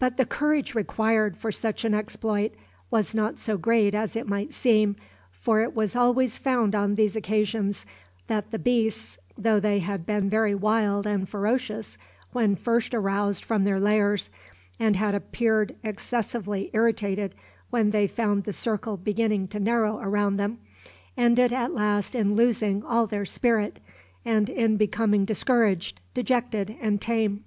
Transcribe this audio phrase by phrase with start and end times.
[0.00, 2.52] But the courage required for such an exploit
[2.90, 4.96] was not so great as it might seem,
[5.30, 7.86] for it was always found on these occasions
[8.26, 11.96] that the beasts, though they had been very wild and ferocious
[12.32, 14.30] when first aroused from their lairs,
[14.80, 17.32] and had appeared excessively irritated
[17.70, 20.58] when they found the circle beginning to narrow around them,
[21.16, 23.78] ended at last in losing all their spirit,
[24.24, 27.44] and in becoming discouraged, dejected, and tame.